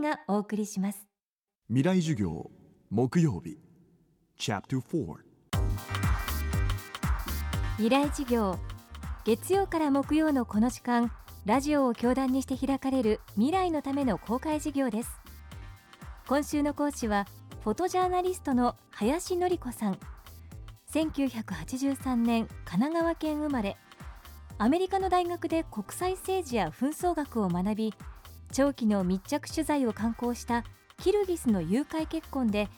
[0.00, 1.06] がお送りします
[1.68, 2.50] 未来授業
[2.90, 3.58] 木曜日
[7.76, 8.58] 未来授業
[9.24, 11.10] 月曜から木曜のこの時間
[11.44, 15.10] ラジオを教壇にして開かれる未来のための公開授業です
[16.28, 17.26] 今週の講師は
[17.64, 19.98] フォトジャーナリストの林典子さん
[20.92, 23.76] 1983年神奈川県生まれ
[24.58, 27.94] アメリカの大学で国際政治や紛争学を学び
[28.52, 30.64] 長期の密着取材を敢行した
[30.98, 32.68] キルギスの誘拐結婚で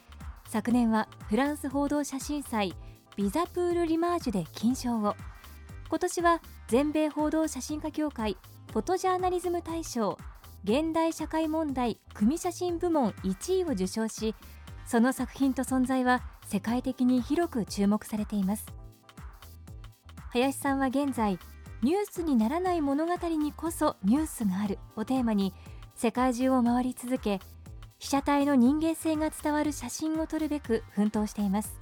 [0.48, 2.74] 昨年はフランス報道写真祭
[3.16, 5.14] ビザプール・リマージュで金賞を。
[5.88, 8.36] 今年は全米報道写真家協会
[8.72, 10.18] フォトジャーナリズム大賞
[10.64, 14.34] 現代社会問題組写真部門1位を受賞し
[14.86, 18.66] その作品と存在は世界的に広く注目されています。
[20.30, 21.38] 林さんは現在
[21.82, 25.52] ニュースにならない物語にこそニュースがあるをテーマに
[25.94, 27.40] 世界中を回り続け
[27.98, 31.78] 被写体の人間性が伝わる写真を撮るべく奮闘しています。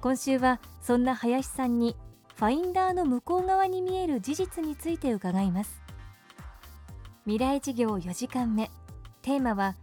[0.00, 1.96] 今週はそんな林さんに
[2.36, 5.82] ファインダーの向こう側に見える事実について伺います。
[7.24, 8.70] 未来事業4時間目。
[9.22, 9.74] テーマは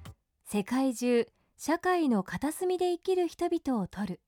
[0.46, 4.22] 世界中社会の片隅で生きる人々を撮る。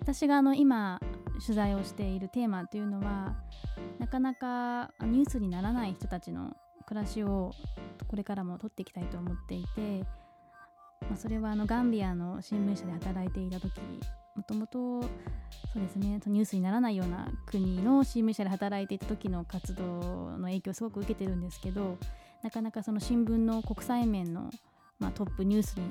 [0.00, 1.00] 私があの今
[1.44, 3.36] 取材をしているテーマというのは
[4.02, 6.56] なかなかニュースにならない人たちの
[6.88, 7.52] 暮らしを
[8.08, 10.00] これからも撮っていきたいと思っていて、
[11.02, 13.80] まあ、それはあのガンビアの新聞社で働いていた時
[14.34, 15.08] もともとそ
[15.76, 19.84] うですねニュースにならないような国の新聞社で働いていた時の活動
[20.36, 21.96] の影響をすごく受けてるんですけど
[22.42, 24.50] なかなかその新聞の国際面の、
[24.98, 25.84] まあ、トップニュースに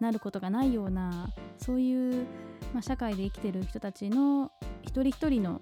[0.00, 2.26] なることがないようなそういう、
[2.74, 4.50] まあ、社会で生きてる人たちの
[4.82, 5.60] 一人一人の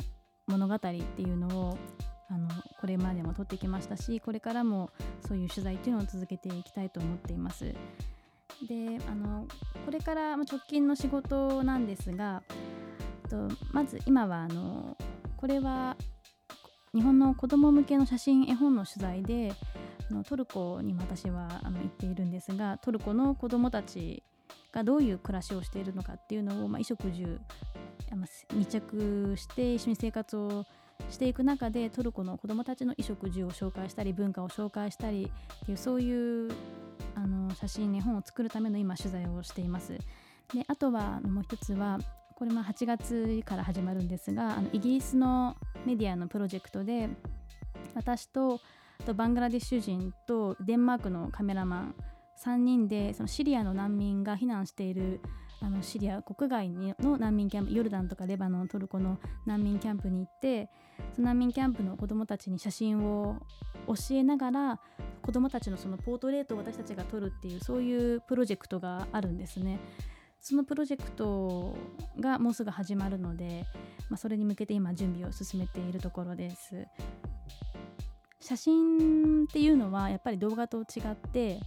[0.51, 1.79] 物語っていうのを
[2.29, 2.49] あの
[2.81, 4.91] これまでも撮ってきましたしこれからも
[5.27, 7.75] そういう取材っていうのを続けていきたいと思っています。
[8.69, 9.47] であの
[9.87, 12.43] これから直近の仕事なんですが
[13.29, 14.97] とまず今はあの
[15.37, 15.97] これは
[16.93, 19.55] 日本の子ども向けの写真絵本の取材で
[20.11, 24.23] あのトルコに私はあの行っているんですがトルコの子どもたち
[24.73, 27.41] がどういう暮らしをしているのかっていうのを、まあ、衣食住
[28.17, 30.65] 密着して一緒に生活を
[31.09, 35.31] していく中でトルコの子どもたちの衣食住を紹介したり文化を紹介したり
[35.63, 36.53] っていうそういう
[37.15, 39.93] あの写真に本を作るための今取材をしています。
[39.93, 41.99] であとはもう一つは
[42.35, 47.09] これも8月から始まるんですがあのイギリスのメディアのプロジェクトで
[47.95, 48.61] 私と
[49.05, 51.95] とバングラデシュ人とデンマークのカメラマン
[52.45, 55.21] 3人でそのシリアの難民が避難している
[55.63, 60.71] あのシリア国外の難民キャンプヨルダンとかレバノントルコの難民キャンプに行って
[61.15, 63.37] その難民キャンプの子どもたちに写真を
[63.87, 64.81] 教えながら
[65.23, 69.79] 子どもたちのそのポートレートを私たちが撮るっていうそういうプロジェクトがあるんですね。
[70.41, 71.77] そのプロジェクト
[72.19, 73.67] がもうすぐ始まるので、
[74.09, 76.87] まあ、それに向けて今準備を進めているところです。
[78.41, 81.61] 写真っていうのはやっぱり動画と違って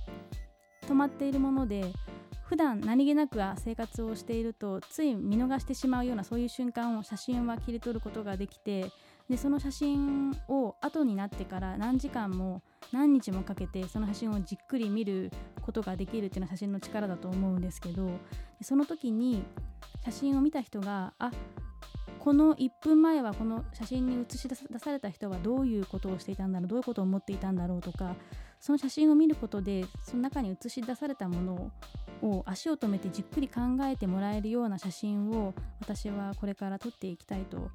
[0.87, 1.93] 止まっているもので
[2.43, 8.91] 普段何気なく生活をしているとつい見逃してしまうようなそういう瞬間を写真は切り取ることができて
[9.29, 12.61] でその写真を後になってから何時間も
[12.91, 15.31] 何日もかけてその写真をじっくり見る
[15.61, 18.09] ことができるっていうのは写真の力だと思うんですけど
[18.61, 19.43] その時に
[20.03, 21.31] 写真を見た人があ
[22.23, 28.15] この1分前はこの写真に写し出された人はどういうことをしていたんだろうどういうことを思っていたんだろうとか
[28.61, 31.71] その写真を見ることでその中に映し出されたもの
[32.21, 37.69] を足を止めてじっくり考えてもらえるような写真を私はこれから撮っていきたいと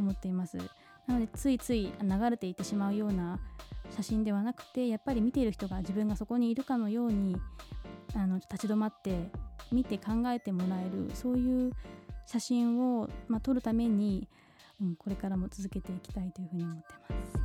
[0.00, 0.56] 思っています。
[1.06, 3.38] なのでついつい流れていってしまうような
[3.90, 7.36] 写真ではなくてやっぱり見ている人が自分がそこにいるかのように
[8.14, 9.30] あの立ち止まって
[9.70, 11.72] 見て考えてもらえるそういう
[12.26, 14.28] 写真を、まあ、撮るために、
[14.80, 17.40] うん、これからも続けていきたいというふうに思ってます。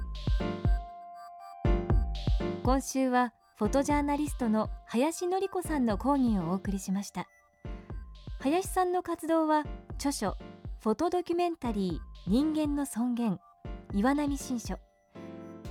[2.64, 7.28] 今週はフォトジャーナリストの林典子さんの講義をお送りしました。
[8.40, 9.64] 林さんの活動は
[9.96, 10.38] 著書
[10.82, 13.40] フォトドキュメンタリー人間の尊厳
[13.94, 14.78] 岩波新書。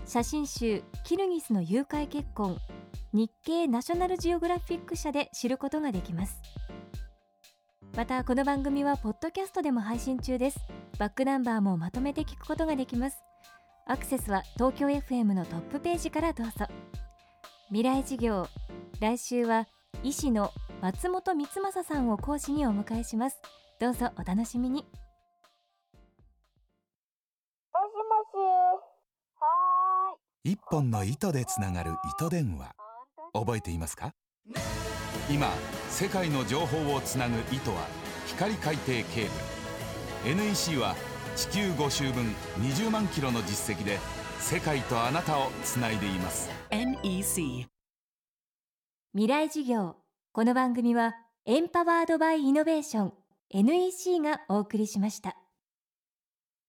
[0.06, 2.58] 写真集キルギスの誘拐結婚
[3.12, 6.42] 日経ナショナルジオグラフィック社で知ることができます。
[7.96, 10.58] またこの番組はポッドキャストでも配信中です。
[10.98, 13.18] バックナンバーもまとめて聞くことができます。
[13.86, 16.66] アクセスは東京 FM のトップページからどうぞ。
[17.68, 18.48] 未来事業
[19.00, 19.68] 来週は
[20.02, 20.50] 医師の
[20.82, 23.40] 松本光正さんを講師にお迎えします。
[23.78, 24.82] どうぞお楽しみに。
[24.82, 24.90] もし
[27.72, 28.42] もし。
[29.38, 32.74] は一本の糸でつながる糸電話。
[33.32, 34.14] 覚えていますか？
[35.30, 35.48] 今
[35.88, 37.86] 世界の情報をつなぐ糸は
[38.26, 39.04] 光海底ケー
[40.24, 40.36] ブル。
[40.36, 40.96] NEC は
[41.36, 43.98] 地球5周分20万キロの実績で
[44.38, 46.50] 世界とあなたをつないでいます。
[46.70, 47.66] NEC
[49.12, 49.96] 未来授業。
[50.32, 51.14] この番組は
[51.46, 53.12] エンパワードバイイノベーション。
[53.50, 55.36] NEC がお送りしました。